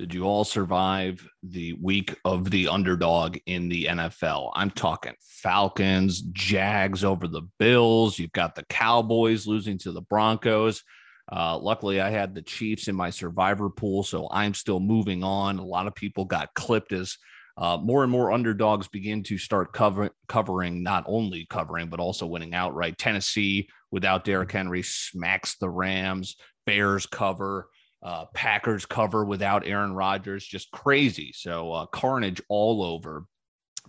[0.00, 4.50] Did you all survive the week of the underdog in the NFL?
[4.54, 8.18] I'm talking Falcons, Jags over the Bills.
[8.18, 10.82] You've got the Cowboys losing to the Broncos.
[11.30, 15.58] Uh, luckily, I had the Chiefs in my survivor pool, so I'm still moving on.
[15.58, 17.18] A lot of people got clipped as
[17.58, 22.24] uh, more and more underdogs begin to start cover- covering, not only covering, but also
[22.24, 22.96] winning outright.
[22.96, 26.36] Tennessee, without Derrick Henry, smacks the Rams.
[26.64, 27.68] Bears cover.
[28.02, 31.32] Uh, Packers cover without Aaron Rodgers, just crazy.
[31.34, 33.26] So uh, carnage all over.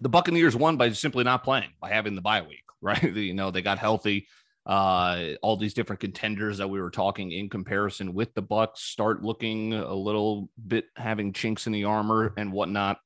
[0.02, 3.02] The Buccaneers won by simply not playing, by having the bye week, right?
[3.04, 4.28] you know, they got healthy.
[4.66, 9.24] Uh, all these different contenders that we were talking in comparison with the Bucks start
[9.24, 13.00] looking a little bit having chinks in the armor and whatnot.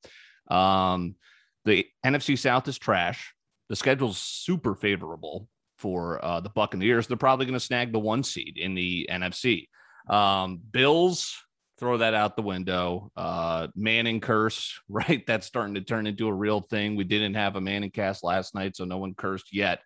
[0.49, 1.15] Um,
[1.63, 3.33] the NFC South is trash.
[3.69, 5.47] The schedule's super favorable
[5.77, 7.07] for uh, the Buccaneers.
[7.07, 9.67] They're probably going to snag the one seed in the NFC.
[10.07, 11.35] Um, Bills,
[11.79, 13.11] throw that out the window.
[13.15, 15.25] Uh, Manning curse, right?
[15.25, 16.95] That's starting to turn into a real thing.
[16.95, 19.79] We didn't have a Manning cast last night, so no one cursed yet.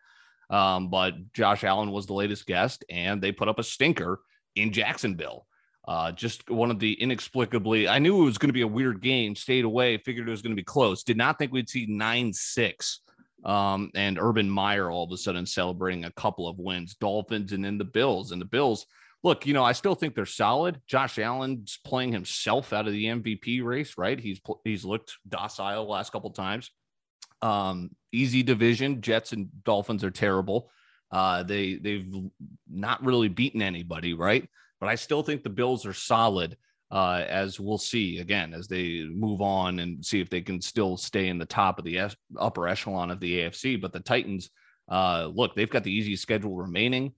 [0.50, 4.20] Um, but Josh Allen was the latest guest, and they put up a stinker
[4.56, 5.46] in Jacksonville.
[5.88, 9.02] Uh, just one of the inexplicably, I knew it was going to be a weird
[9.02, 11.04] game, stayed away, figured it was going to be close.
[11.04, 13.00] Did not think we'd see 9 6.
[13.46, 17.64] Um, and Urban Meyer all of a sudden celebrating a couple of wins, Dolphins and
[17.64, 18.32] then the Bills.
[18.32, 18.86] And the Bills,
[19.24, 20.82] look, you know, I still think they're solid.
[20.88, 24.20] Josh Allen's playing himself out of the MVP race, right?
[24.20, 26.72] He's he's looked docile last couple times.
[27.42, 29.02] Um, easy division.
[29.02, 30.72] Jets and Dolphins are terrible.
[31.12, 32.08] Uh, they they've
[32.70, 34.48] not really beaten anybody, right?
[34.80, 36.58] But I still think the Bills are solid.
[36.92, 40.98] Uh, as we'll see again as they move on and see if they can still
[40.98, 42.10] stay in the top of the
[42.40, 43.80] upper echelon of the AFC.
[43.80, 44.50] But the Titans,
[44.90, 47.14] uh, look, they've got the easiest schedule remaining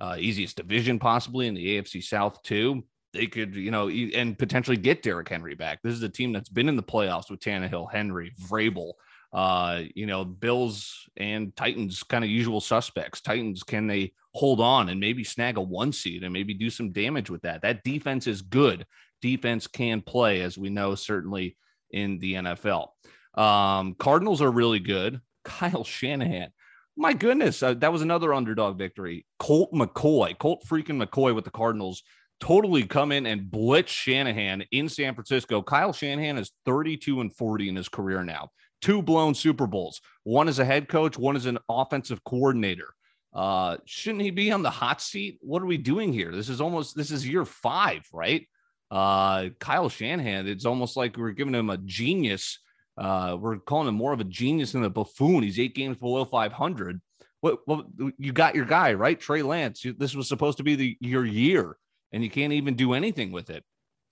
[0.00, 2.84] uh, easiest division possibly in the AFC South too.
[3.12, 5.80] They could, you know, and potentially get Derrick Henry back.
[5.82, 8.92] This is a team that's been in the playoffs with Tannehill, Henry, Vrabel.
[9.32, 13.20] Uh, you know, Bills and Titans kind of usual suspects.
[13.20, 16.92] Titans, can they hold on and maybe snag a one seed and maybe do some
[16.92, 17.62] damage with that?
[17.62, 18.86] That defense is good.
[19.22, 21.56] Defense can play, as we know, certainly
[21.90, 22.88] in the NFL.
[23.34, 25.20] Um, Cardinals are really good.
[25.44, 26.50] Kyle Shanahan
[26.96, 29.26] my goodness, uh, that was another underdog victory.
[29.38, 32.02] Colt McCoy, Colt freaking McCoy with the Cardinals
[32.40, 35.62] totally come in and blitz Shanahan in San Francisco.
[35.62, 38.50] Kyle Shanahan is 32 and 40 in his career now.
[38.82, 40.00] Two blown Super Bowls.
[40.24, 42.88] One as a head coach, one as an offensive coordinator.
[43.32, 45.38] Uh, shouldn't he be on the hot seat?
[45.40, 46.32] What are we doing here?
[46.32, 48.46] This is almost this is year five, right?
[48.90, 52.60] Uh, Kyle Shanahan, it's almost like we're giving him a genius
[52.96, 55.42] uh, we're calling him more of a genius than a buffoon.
[55.42, 57.00] He's eight games below 500.
[57.40, 57.86] What, what
[58.18, 59.84] you got your guy right, Trey Lance.
[59.84, 61.76] You, This was supposed to be the your year,
[62.12, 63.64] and you can't even do anything with it.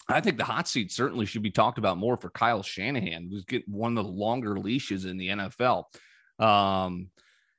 [0.08, 3.44] I think the hot seat certainly should be talked about more for Kyle Shanahan, who's
[3.44, 5.84] getting one of the longer leashes in the NFL.
[6.38, 7.08] Um,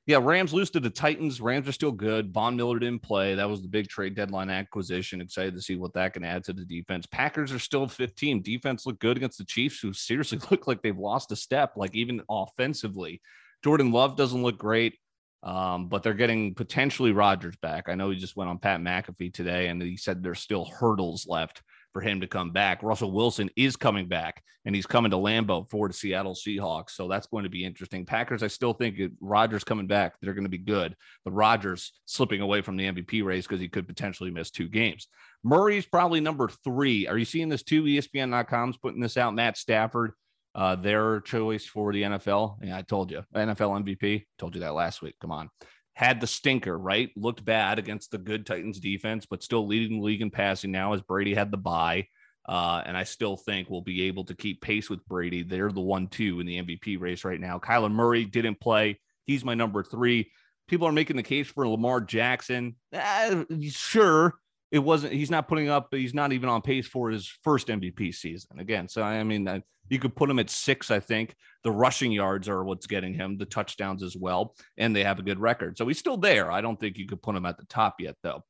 [0.06, 1.40] yeah, Rams lose to the Titans.
[1.40, 2.32] Rams are still good.
[2.32, 3.34] Von Miller didn't play.
[3.34, 5.22] That was the big trade deadline acquisition.
[5.22, 7.06] Excited to see what that can add to the defense.
[7.06, 8.42] Packers are still 15.
[8.42, 11.94] Defense looked good against the Chiefs, who seriously look like they've lost a step, like
[11.94, 13.22] even offensively.
[13.62, 14.98] Jordan Love doesn't look great,
[15.42, 17.88] um, but they're getting potentially Rodgers back.
[17.88, 21.26] I know he just went on Pat McAfee today, and he said there's still hurdles
[21.26, 21.62] left
[21.94, 22.82] for him to come back.
[22.82, 26.90] Russell Wilson is coming back, and he's coming to Lambeau for the Seattle Seahawks.
[26.90, 28.04] So that's going to be interesting.
[28.04, 30.96] Packers, I still think Rodgers coming back, they're going to be good.
[31.24, 35.06] But Rodgers slipping away from the MVP race because he could potentially miss two games.
[35.44, 37.06] Murray's probably number three.
[37.06, 37.84] Are you seeing this too?
[37.84, 39.34] ESPN.com's putting this out.
[39.34, 40.12] Matt Stafford,
[40.56, 42.72] uh, their choice for the NFL.
[42.72, 44.24] I told you, NFL MVP.
[44.36, 45.14] Told you that last week.
[45.20, 45.48] Come on
[45.94, 47.10] had the stinker, right?
[47.16, 50.92] Looked bad against the good Titans defense, but still leading the league in passing now
[50.92, 52.08] as Brady had the bye.
[52.46, 55.42] Uh, and I still think we'll be able to keep pace with Brady.
[55.42, 57.58] They're the one two in the MVP race right now.
[57.58, 59.00] Kyler Murray didn't play.
[59.24, 60.30] He's my number three.
[60.68, 62.76] People are making the case for Lamar Jackson.
[62.92, 64.34] Eh, sure,
[64.70, 65.14] it wasn't.
[65.14, 65.88] He's not putting up.
[65.90, 68.88] He's not even on pace for his first MVP season again.
[68.88, 69.44] So I mean,
[69.88, 70.90] you could put him at six.
[70.90, 75.04] I think the rushing yards are what's getting him the touchdowns as well, and they
[75.04, 75.78] have a good record.
[75.78, 76.50] So he's still there.
[76.50, 78.44] I don't think you could put him at the top yet, though.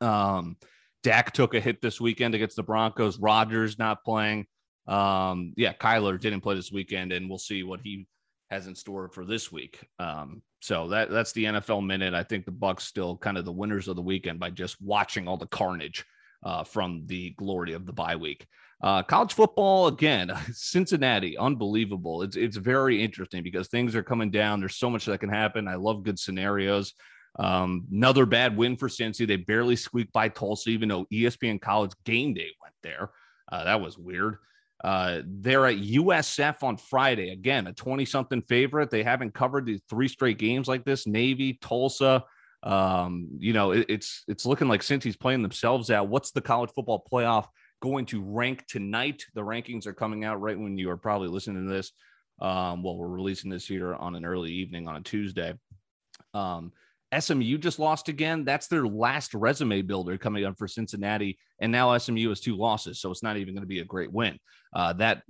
[0.00, 0.56] Um,
[1.02, 3.18] Dak took a hit this weekend against the Broncos.
[3.18, 4.46] Rodgers not playing.
[4.86, 8.06] Um, yeah, Kyler didn't play this weekend, and we'll see what he
[8.50, 9.86] has in store for this week.
[9.98, 12.14] Um, so that that's the NFL minute.
[12.14, 15.28] I think the Bucks still kind of the winners of the weekend by just watching
[15.28, 16.04] all the carnage
[16.42, 18.46] uh, from the glory of the bye week.
[18.84, 22.20] Uh, college football again, Cincinnati, unbelievable.
[22.20, 24.60] It's it's very interesting because things are coming down.
[24.60, 25.66] There's so much that can happen.
[25.66, 26.92] I love good scenarios.
[27.38, 29.26] Um, another bad win for Cincy.
[29.26, 33.10] They barely squeaked by Tulsa, even though ESPN College Game Day went there.
[33.50, 34.36] Uh, that was weird.
[34.84, 37.30] Uh, they're at USF on Friday.
[37.30, 38.90] Again, a 20 something favorite.
[38.90, 42.22] They haven't covered the three straight games like this Navy, Tulsa.
[42.62, 46.08] Um, you know, it, it's it's looking like Cincy's playing themselves out.
[46.08, 47.46] What's the college football playoff
[47.80, 49.24] going to rank tonight?
[49.34, 51.92] The rankings are coming out right when you are probably listening to this.
[52.40, 55.54] Um, well, we're releasing this here on an early evening on a Tuesday.
[56.32, 56.72] Um,
[57.18, 58.44] SMU just lost again.
[58.44, 61.38] That's their last resume builder coming up for Cincinnati.
[61.60, 63.00] And now SMU has two losses.
[63.00, 64.38] So it's not even going to be a great win.
[64.74, 65.22] Uh, that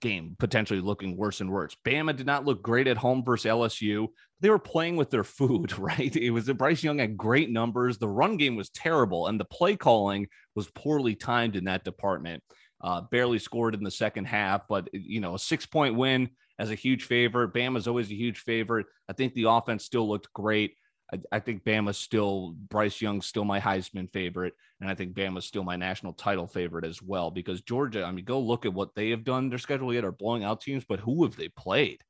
[0.00, 1.76] game potentially looking worse and worse.
[1.84, 4.08] Bama did not look great at home versus LSU.
[4.40, 6.14] They were playing with their food, right?
[6.14, 7.98] It was Bryce Young had great numbers.
[7.98, 12.42] The run game was terrible, and the play calling was poorly timed in that department.
[12.80, 16.70] Uh, barely scored in the second half, but you know, a six point win as
[16.70, 17.52] a huge favorite.
[17.52, 18.86] Bama's always a huge favorite.
[19.08, 20.74] I think the offense still looked great.
[21.12, 25.46] I, I, think Bama's still Bryce Young's still my Heisman favorite, and I think Bama's
[25.46, 27.30] still my national title favorite as well.
[27.30, 29.48] Because Georgia, I mean, go look at what they have done.
[29.48, 32.02] Their schedule yet are blowing out teams, but who have they played?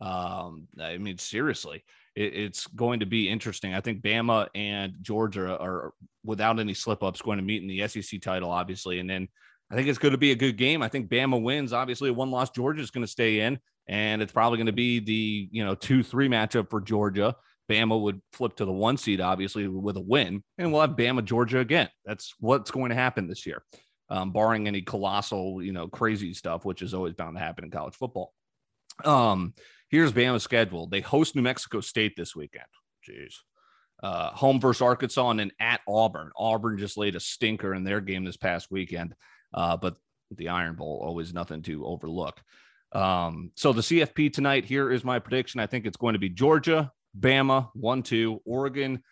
[0.00, 1.84] Um, I mean, seriously,
[2.14, 3.74] it, it's going to be interesting.
[3.74, 5.92] I think Bama and Georgia are,
[6.24, 9.28] without any slip ups, going to meet in the SEC title, obviously, and then.
[9.70, 10.80] I think it's going to be a good game.
[10.80, 11.74] I think Bama wins.
[11.74, 14.98] Obviously, one loss Georgia is going to stay in, and it's probably going to be
[14.98, 17.36] the you know two three matchup for Georgia.
[17.68, 21.24] Bama would flip to the one seed, obviously, with a win, and we'll have Bama,
[21.24, 21.88] Georgia again.
[22.04, 23.62] That's what's going to happen this year,
[24.08, 27.70] um, barring any colossal, you know, crazy stuff, which is always bound to happen in
[27.70, 28.32] college football.
[29.04, 29.54] Um,
[29.90, 30.86] here's Bama's schedule.
[30.86, 32.64] They host New Mexico State this weekend.
[33.08, 33.34] Jeez.
[34.02, 36.30] Uh, home versus Arkansas and then at Auburn.
[36.36, 39.14] Auburn just laid a stinker in their game this past weekend,
[39.52, 39.96] uh, but
[40.30, 42.40] the Iron Bowl always nothing to overlook.
[42.92, 45.60] Um, so the CFP tonight, here is my prediction.
[45.60, 49.02] I think it's going to be Georgia, Bama, one, two, Oregon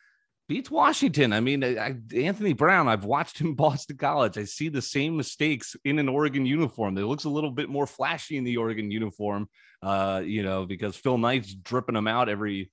[0.48, 1.32] beats Washington.
[1.32, 4.38] I mean, I, Anthony Brown, I've watched him Boston College.
[4.38, 6.96] I see the same mistakes in an Oregon uniform.
[6.98, 9.48] It looks a little bit more flashy in the Oregon uniform,
[9.82, 12.70] uh, you know, because Phil Knight's dripping them out every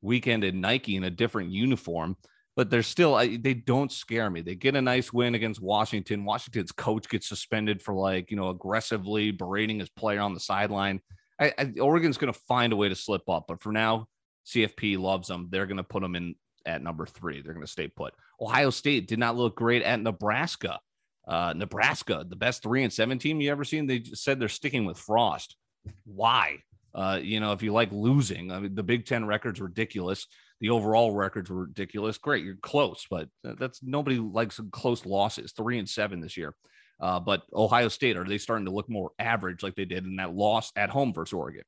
[0.00, 2.16] weekend in Nike in a different uniform.
[2.54, 4.42] But they're still, I, they don't scare me.
[4.42, 6.26] They get a nice win against Washington.
[6.26, 11.00] Washington's coach gets suspended for like, you know, aggressively berating his player on the sideline.
[11.40, 13.46] I, Oregon's going to find a way to slip up.
[13.48, 14.06] But for now,
[14.46, 15.48] CFP loves them.
[15.50, 16.34] They're going to put them in
[16.66, 17.40] at number three.
[17.40, 18.14] They're going to stay put.
[18.40, 20.80] Ohio State did not look great at Nebraska.
[21.26, 23.86] Uh, Nebraska, the best three and seven team you ever seen.
[23.86, 25.56] They said they're sticking with Frost.
[26.04, 26.58] Why?
[26.94, 30.26] Uh, you know, if you like losing, I mean, the Big Ten record's ridiculous.
[30.60, 32.18] The overall records ridiculous.
[32.18, 35.52] Great, you're close, but that's nobody likes close losses.
[35.52, 36.54] Three and seven this year.
[37.00, 40.16] Uh, but Ohio State, are they starting to look more average like they did in
[40.16, 41.64] that loss at home versus Oregon?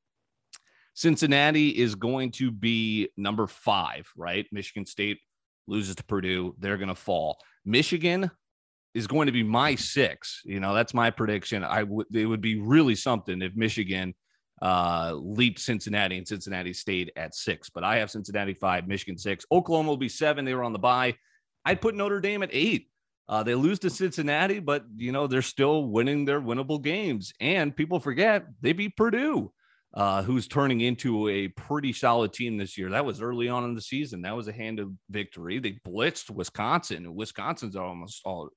[0.95, 4.47] Cincinnati is going to be number five, right?
[4.51, 5.19] Michigan State
[5.67, 6.55] loses to Purdue.
[6.57, 7.37] They're going to fall.
[7.65, 8.31] Michigan
[8.93, 10.41] is going to be my six.
[10.45, 11.65] You know, that's my prediction.
[11.65, 14.15] I would, it would be really something if Michigan
[14.61, 17.69] uh, leaped Cincinnati and Cincinnati stayed at six.
[17.69, 19.45] But I have Cincinnati five, Michigan six.
[19.51, 20.45] Oklahoma will be seven.
[20.45, 21.15] They were on the bye.
[21.65, 22.89] I'd put Notre Dame at eight.
[23.27, 27.33] Uh, they lose to Cincinnati, but you know they're still winning their winnable games.
[27.41, 29.51] And people forget they beat Purdue
[29.95, 32.89] uh, who's turning into a pretty solid team this year.
[32.89, 34.21] That was early on in the season.
[34.23, 35.59] That was a hand of victory.
[35.59, 37.15] They blitzed Wisconsin.
[37.15, 38.49] Wisconsin's almost all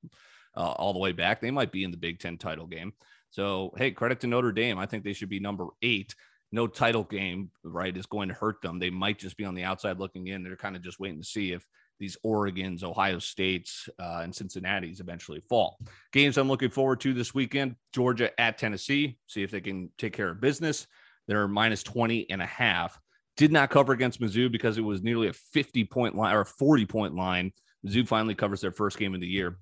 [0.56, 1.40] uh, all the way back.
[1.40, 2.92] They might be in the Big Ten title game.
[3.30, 4.78] So hey, credit to Notre Dame.
[4.78, 6.14] I think they should be number eight.
[6.50, 8.78] No title game, right, is going to hurt them.
[8.78, 10.42] They might just be on the outside looking in.
[10.42, 11.64] They're kind of just waiting to see if
[12.00, 15.78] these Oregon's, Ohio States, uh, and Cincinnati's eventually fall.
[16.12, 20.14] Games I'm looking forward to this weekend Georgia at Tennessee, see if they can take
[20.14, 20.86] care of business.
[21.28, 22.98] They're minus 20 and a half.
[23.36, 26.46] Did not cover against Mizzou because it was nearly a 50 point line or a
[26.46, 27.52] 40 point line.
[27.86, 29.58] Mizzou finally covers their first game of the year.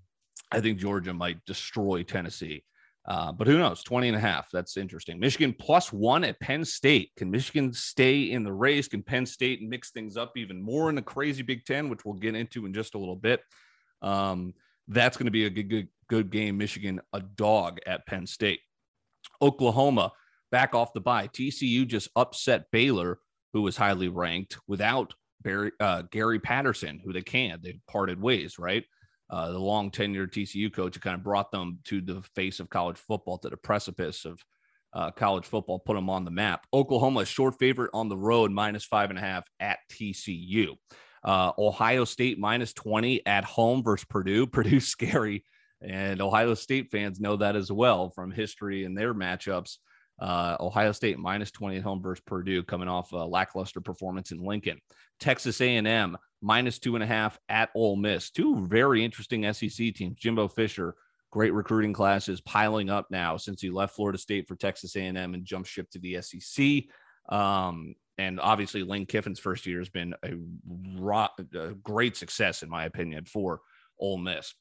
[0.50, 2.64] I think Georgia might destroy Tennessee.
[3.04, 3.82] Uh, but who knows?
[3.84, 4.48] 20 and a half.
[4.50, 5.20] That's interesting.
[5.20, 7.10] Michigan plus one at Penn State.
[7.16, 8.88] Can Michigan stay in the race?
[8.88, 12.14] Can Penn State mix things up even more in the crazy Big Ten, which we'll
[12.14, 13.42] get into in just a little bit?
[14.02, 14.54] Um,
[14.88, 16.58] that's going to be a good, good, good game.
[16.58, 18.60] Michigan, a dog at Penn State.
[19.40, 20.12] Oklahoma
[20.50, 21.28] back off the bye.
[21.28, 23.18] TCU just upset Baylor,
[23.52, 27.62] who was highly ranked, without Barry, uh, Gary Patterson, who they can't.
[27.62, 28.84] They parted ways, right?
[29.28, 32.70] Uh, the long tenured TCU coach who kind of brought them to the face of
[32.70, 34.40] college football, to the precipice of
[34.92, 36.66] uh, college football, put them on the map.
[36.72, 40.76] Oklahoma, short favorite on the road, minus five and a half at TCU.
[41.24, 44.46] Uh, Ohio State minus 20 at home versus Purdue.
[44.46, 45.44] Purdue scary.
[45.82, 49.76] And Ohio State fans know that as well from history and their matchups.
[50.18, 54.38] Uh, Ohio State minus 20 at home versus Purdue, coming off a lackluster performance in
[54.38, 54.80] Lincoln.
[55.20, 58.30] Texas A&M minus two and a half at Ole Miss.
[58.30, 60.16] Two very interesting SEC teams.
[60.16, 60.94] Jimbo Fisher
[61.36, 65.44] Great recruiting classes piling up now since he left Florida State for Texas A&M and
[65.44, 66.84] jumped ship to the SEC.
[67.28, 70.32] Um, and obviously, Lane Kiffin's first year has been a,
[71.58, 73.60] a great success, in my opinion, for
[73.98, 74.54] Ole Miss.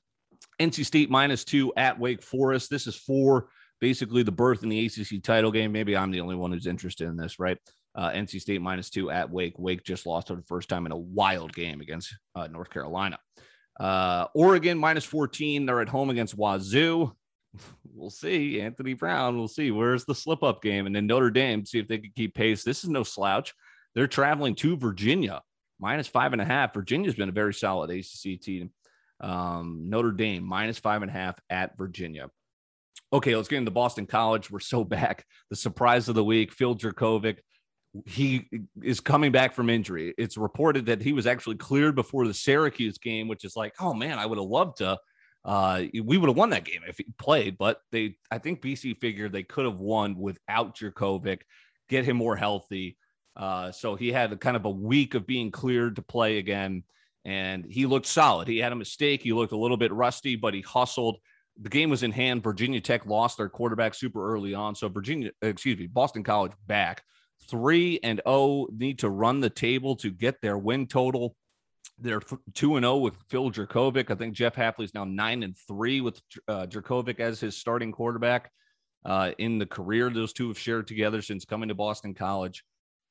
[0.59, 2.69] NC State minus two at Wake Forest.
[2.69, 3.47] This is for
[3.81, 5.71] basically the berth in the ACC title game.
[5.71, 7.57] Maybe I'm the only one who's interested in this, right?
[7.95, 9.57] Uh, NC State minus two at Wake.
[9.57, 13.17] Wake just lost for the first time in a wild game against uh, North Carolina.
[13.79, 15.65] Uh, Oregon minus 14.
[15.65, 17.13] They're at home against Wazoo.
[17.93, 18.59] We'll see.
[18.59, 19.71] Anthony Brown, we'll see.
[19.71, 20.85] Where's the slip up game?
[20.85, 22.61] And then Notre Dame, see if they can keep pace.
[22.61, 23.53] This is no slouch.
[23.93, 25.41] They're traveling to Virginia,
[25.79, 26.73] minus five and a half.
[26.73, 28.71] Virginia's been a very solid ACC team.
[29.21, 32.29] Um, Notre Dame, minus five and a half at Virginia.
[33.13, 34.49] Okay, let's get into Boston College.
[34.51, 35.25] We're so back.
[35.49, 37.37] The surprise of the week, Phil Jurkovec
[38.05, 38.47] he
[38.83, 40.13] is coming back from injury.
[40.17, 43.93] It's reported that he was actually cleared before the Syracuse game, which is like, oh
[43.93, 44.97] man, I would have loved to.
[45.43, 48.99] Uh, we would have won that game if he played, but they, I think BC
[48.99, 51.41] figured they could have won without Jurkovec,
[51.87, 52.97] get him more healthy.
[53.37, 56.83] Uh, so he had a kind of a week of being cleared to play again,
[57.25, 58.47] and he looked solid.
[58.47, 59.21] He had a mistake.
[59.21, 61.17] He looked a little bit rusty, but he hustled.
[61.61, 62.43] The game was in hand.
[62.43, 67.03] Virginia Tech lost their quarterback super early on, so Virginia, excuse me, Boston College back
[67.49, 71.35] three and oh need to run the table to get their win total.
[71.97, 72.21] They're
[72.53, 74.11] two and zero oh with Phil Jurkovec.
[74.11, 78.51] I think Jeff Hafley's now nine and three with uh, Jurkovec as his starting quarterback
[79.05, 82.63] uh, in the career those two have shared together since coming to Boston College.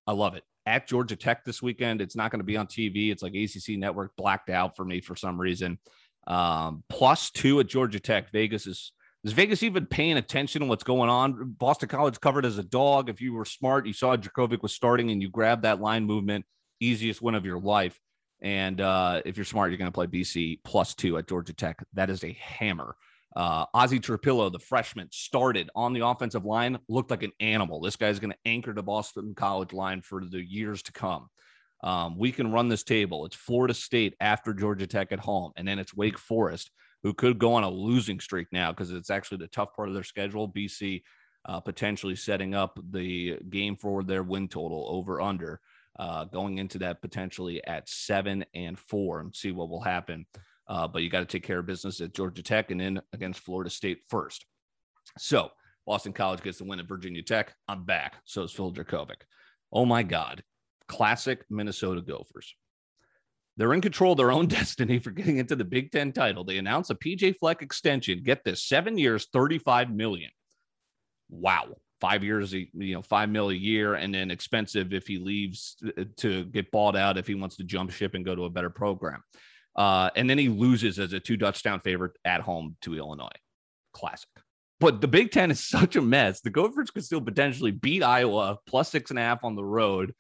[0.07, 0.43] I love it.
[0.67, 3.11] At Georgia Tech this weekend, it's not going to be on TV.
[3.11, 5.79] It's like ACC Network blacked out for me for some reason.
[6.27, 8.31] Um, plus two at Georgia Tech.
[8.33, 8.93] Vegas is
[9.25, 11.55] is Vegas even paying attention to what's going on?
[11.59, 13.09] Boston College covered as a dog.
[13.09, 16.45] If you were smart, you saw Jurkovec was starting and you grabbed that line movement,
[16.79, 17.99] easiest win of your life.
[18.43, 21.83] And uh, if you're smart, you're going to play BC plus two at Georgia Tech.
[21.95, 22.97] That is a hammer.
[23.35, 27.81] Uh, Ozzy Trapilo, the freshman, started on the offensive line, looked like an animal.
[27.81, 31.29] This guy's going to anchor the Boston College line for the years to come.
[31.85, 33.27] Um, we can run this table.
[33.27, 36.71] It's Florida State after Georgia Tech at home, and then it's Wake Forest
[37.03, 39.95] who could go on a losing streak now because it's actually the tough part of
[39.95, 40.49] their schedule.
[40.49, 41.03] BC
[41.45, 45.61] uh, potentially setting up the game for their win total over under,
[45.99, 50.25] uh, going into that potentially at seven and four and see what will happen.
[50.67, 53.41] Uh, but you got to take care of business at Georgia Tech and then against
[53.41, 54.47] Florida State first.
[55.19, 55.51] So
[55.87, 57.55] Boston College gets the win at Virginia Tech.
[57.69, 58.15] I'm back.
[58.25, 59.21] So is Phil Jurkovec.
[59.71, 60.43] Oh my God.
[60.89, 62.55] Classic Minnesota Gophers.
[63.57, 66.45] They're in control of their own destiny for getting into the Big Ten title.
[66.45, 68.23] They announced a PJ Fleck extension.
[68.23, 70.31] Get this: seven years, thirty-five million.
[71.31, 75.77] Wow, five years, you know, five mil a year, and then expensive if he leaves
[75.87, 78.51] uh, to get bought out if he wants to jump ship and go to a
[78.51, 79.23] better program.
[79.77, 83.29] Uh, and then he loses as a two touchdown favorite at home to Illinois.
[83.93, 84.29] Classic.
[84.81, 86.41] But the Big Ten is such a mess.
[86.41, 90.15] The Gophers could still potentially beat Iowa plus six and a half on the road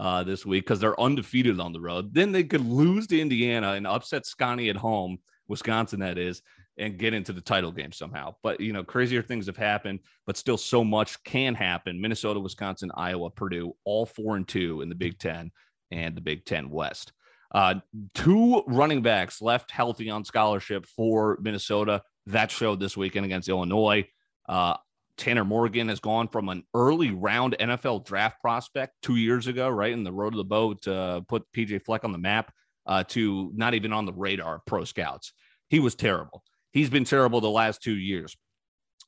[0.00, 2.14] uh, this week because they're undefeated on the road.
[2.14, 6.40] Then they could lose to Indiana and upset Scotty at home, Wisconsin, that is,
[6.78, 8.34] and get into the title game somehow.
[8.42, 12.00] But, you know, crazier things have happened, but still so much can happen.
[12.00, 15.50] Minnesota, Wisconsin, Iowa, Purdue, all four and two in the Big Ten
[15.90, 17.12] and the Big Ten West.
[17.52, 17.74] Uh,
[18.14, 22.02] two running backs left healthy on scholarship for Minnesota.
[22.26, 24.08] That showed this weekend against Illinois.
[24.48, 24.76] Uh,
[25.20, 29.92] Tanner Morgan has gone from an early round NFL draft prospect two years ago, right
[29.92, 32.50] in the road of the boat to put PJ Fleck on the map,
[32.86, 35.34] uh, to not even on the radar of pro scouts.
[35.68, 36.42] He was terrible.
[36.72, 38.34] He's been terrible the last two years.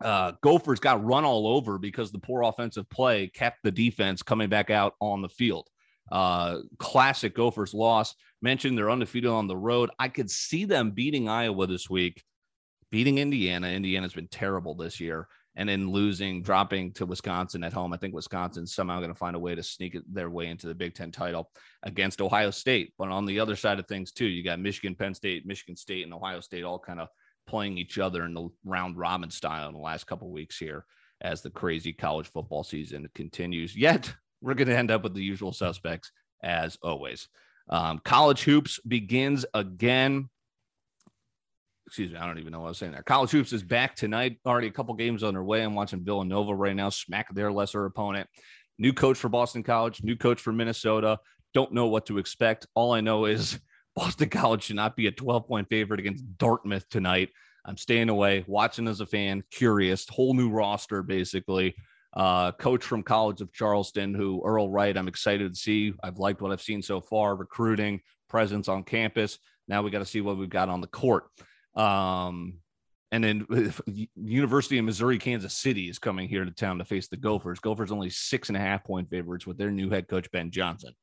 [0.03, 4.51] Uh, Gophers got run all over because the poor offensive play kept the defense coming
[4.51, 5.67] back out on the field.
[6.11, 8.15] Uh, classic Gophers loss.
[8.43, 9.89] Mentioned they're undefeated on the road.
[9.99, 12.23] I could see them beating Iowa this week,
[12.91, 13.69] beating Indiana.
[13.69, 17.93] Indiana's been terrible this year and then losing, dropping to Wisconsin at home.
[17.93, 20.75] I think Wisconsin's somehow going to find a way to sneak their way into the
[20.75, 21.51] Big Ten title
[21.83, 22.95] against Ohio State.
[22.97, 26.05] But on the other side of things, too, you got Michigan, Penn State, Michigan State,
[26.05, 27.09] and Ohio State all kind of
[27.47, 30.85] playing each other in the round robin style in the last couple weeks here
[31.21, 33.77] as the crazy college football season continues.
[33.77, 37.29] Yet we're going to end up with the usual suspects as always.
[37.69, 40.29] Um, college hoops begins again
[41.87, 43.03] excuse me, I don't even know what I was saying there.
[43.03, 44.39] College hoops is back tonight.
[44.47, 45.63] Already a couple games underway.
[45.63, 48.29] I'm watching Villanova right now, smack their lesser opponent.
[48.79, 51.19] New coach for Boston College, new coach for Minnesota.
[51.55, 52.67] Don't know what to expect.
[52.75, 53.59] All I know is
[53.97, 57.31] Boston College should not be a 12 point favorite against Dartmouth tonight.
[57.65, 61.77] I'm staying away, watching as a fan, curious, whole new roster basically.
[62.15, 65.95] Uh, coach from College of Charleston, who Earl Wright, I'm excited to see.
[66.03, 69.39] I've liked what I've seen so far, recruiting, presence on campus.
[69.69, 71.25] Now we got to see what we've got on the court.
[71.75, 72.59] Um,
[73.13, 73.47] and then
[74.17, 77.61] University of Missouri Kansas City is coming here to town to face the Gophers.
[77.61, 80.95] Gophers only six and a half point favorites with their new head coach Ben Johnson.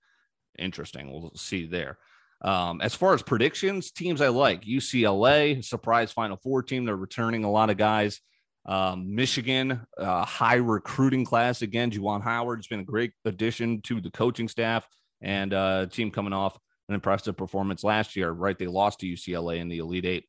[0.58, 1.12] Interesting.
[1.12, 2.00] We'll see there.
[2.42, 6.86] Um, as far as predictions, teams I like UCLA, surprise Final Four team.
[6.86, 8.20] They're returning a lot of guys.
[8.66, 11.92] Um, Michigan, uh, high recruiting class again.
[11.92, 14.88] Juwan Howard's been a great addition to the coaching staff
[15.22, 16.58] and uh, team coming off
[16.88, 18.32] an impressive performance last year.
[18.32, 20.26] Right, they lost to UCLA in the Elite Eight.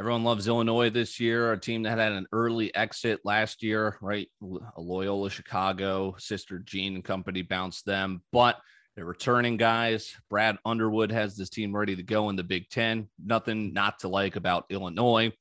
[0.00, 4.26] Everyone loves Illinois this year, a team that had an early exit last year, right?
[4.78, 8.56] Loyola Chicago, Sister Jean and company bounced them, but
[8.96, 10.16] they're returning guys.
[10.30, 13.10] Brad Underwood has this team ready to go in the Big Ten.
[13.22, 15.32] Nothing not to like about Illinois.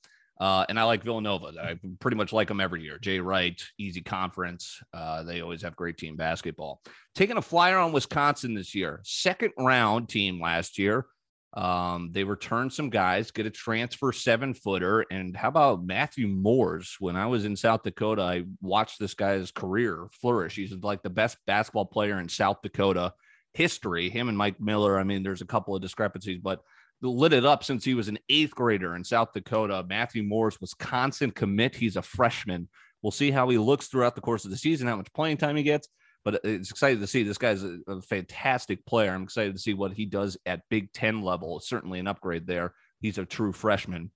[0.41, 1.53] Uh, and I like Villanova.
[1.57, 2.97] I pretty much like them every year.
[2.99, 4.77] Jay Wright, easy conference.
[4.93, 6.81] Uh, they always have great team basketball.
[7.15, 11.05] Taking a flyer on Wisconsin this year, second round team last year.
[11.53, 15.01] Um, they return some guys, get a transfer seven footer.
[15.09, 16.95] And how about Matthew Mors?
[16.99, 20.55] When I was in South Dakota, I watched this guy's career flourish.
[20.55, 23.13] He's like the best basketball player in South Dakota
[23.53, 24.09] history.
[24.09, 24.99] Him and Mike Miller.
[24.99, 26.61] I mean, there's a couple of discrepancies, but
[27.01, 29.85] lit it up since he was an eighth grader in South Dakota.
[29.87, 31.75] Matthew Mors, Wisconsin commit.
[31.75, 32.69] He's a freshman.
[33.01, 35.55] We'll see how he looks throughout the course of the season, how much playing time
[35.55, 35.87] he gets.
[36.25, 37.23] But it's exciting to see.
[37.23, 39.11] This guy's a, a fantastic player.
[39.11, 41.57] I'm excited to see what he does at Big Ten level.
[41.57, 42.73] It's Certainly an upgrade there.
[42.99, 44.11] He's a true freshman.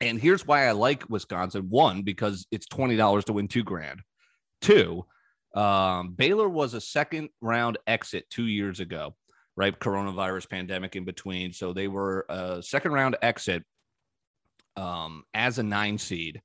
[0.00, 1.68] And here's why I like Wisconsin.
[1.70, 4.00] One, because it's $20 to win two grand.
[4.60, 5.06] Two,
[5.54, 9.14] um, Baylor was a second round exit two years ago
[9.56, 9.78] right?
[9.78, 11.52] Coronavirus pandemic in between.
[11.52, 13.64] So they were a second round exit
[14.76, 16.42] um, as a nine seed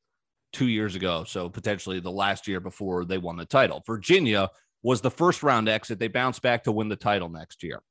[0.53, 1.23] two years ago.
[1.25, 3.83] So potentially the last year before they won the title.
[3.85, 4.49] Virginia
[4.83, 5.99] was the first round exit.
[5.99, 7.81] They bounced back to win the title next year.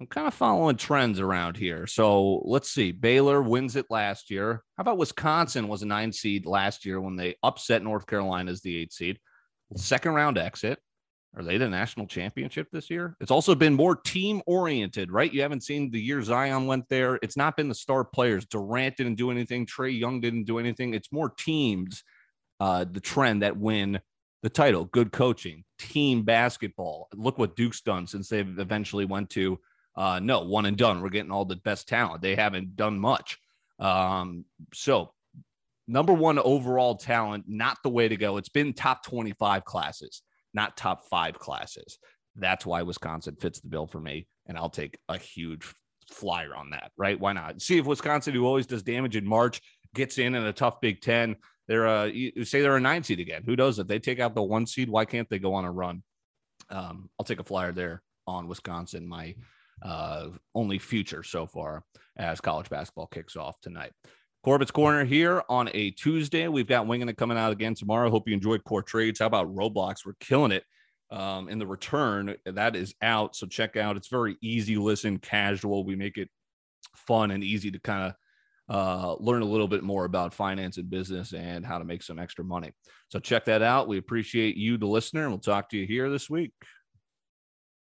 [0.00, 1.86] I'm kind of following trends around here.
[1.86, 2.90] So let's see.
[2.90, 4.62] Baylor wins it last year.
[4.76, 8.60] How about Wisconsin was a nine seed last year when they upset North Carolina as
[8.60, 9.20] the eight seed?
[9.76, 10.80] Second round exit.
[11.36, 13.16] Are they the national championship this year?
[13.20, 15.32] It's also been more team oriented, right?
[15.32, 17.18] You haven't seen the year Zion went there.
[17.22, 18.46] It's not been the star players.
[18.46, 19.66] Durant didn't do anything.
[19.66, 20.94] Trae Young didn't do anything.
[20.94, 22.04] It's more teams,
[22.60, 24.00] uh, the trend that win
[24.44, 24.84] the title.
[24.84, 27.08] Good coaching, team basketball.
[27.14, 29.58] Look what Duke's done since they've eventually went to
[29.96, 31.02] uh, no one and done.
[31.02, 32.22] We're getting all the best talent.
[32.22, 33.38] They haven't done much.
[33.80, 35.12] Um, so
[35.88, 38.36] number one overall talent, not the way to go.
[38.36, 40.22] It's been top 25 classes
[40.54, 41.98] not top five classes.
[42.36, 44.26] That's why Wisconsin fits the bill for me.
[44.46, 45.66] And I'll take a huge
[46.10, 47.18] flyer on that, right?
[47.18, 47.60] Why not?
[47.60, 49.60] See if Wisconsin, who always does damage in March,
[49.94, 51.36] gets in in a tough Big Ten.
[51.68, 53.42] They're uh, you say they're a nine seed again.
[53.44, 54.88] Who knows if they take out the one seed?
[54.88, 56.02] Why can't they go on a run?
[56.70, 59.06] Um, I'll take a flyer there on Wisconsin.
[59.06, 59.34] My
[59.82, 61.84] uh, only future so far
[62.16, 63.92] as college basketball kicks off tonight.
[64.44, 66.48] Corbett's Corner here on a Tuesday.
[66.48, 68.10] We've got Winging It coming out again tomorrow.
[68.10, 69.20] Hope you enjoyed Core Trades.
[69.20, 70.04] How about Roblox?
[70.04, 70.64] We're killing it
[71.10, 72.34] um, in the return.
[72.44, 73.36] That is out.
[73.36, 73.96] So check out.
[73.96, 75.84] It's very easy listen, casual.
[75.84, 76.28] We make it
[76.94, 78.14] fun and easy to kind of
[78.68, 82.18] uh, learn a little bit more about finance and business and how to make some
[82.18, 82.72] extra money.
[83.08, 83.88] So check that out.
[83.88, 86.52] We appreciate you, the listener, and we'll talk to you here this week.